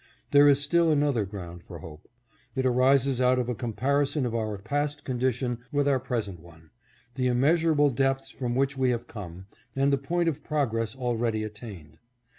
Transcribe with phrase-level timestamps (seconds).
[0.31, 2.07] There is still another ground for hope.
[2.55, 6.71] It arises out of a com parison of our past condition with our present one,—
[7.13, 9.45] the immeasurable depths from which we have come,
[9.75, 11.99] and the point of progress already attained.